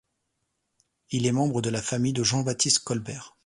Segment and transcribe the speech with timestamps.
[1.11, 3.37] Il est membre de la famille de Jean-Baptiste Colbert.